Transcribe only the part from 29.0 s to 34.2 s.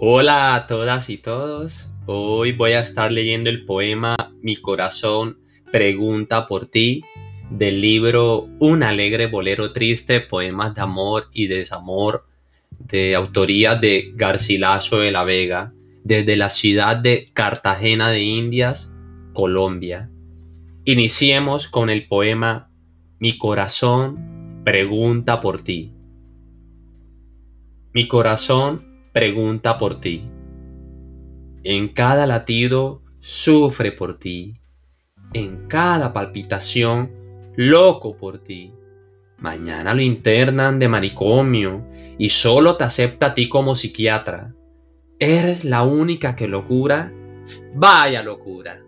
pregunta por ti. En cada latido sufre por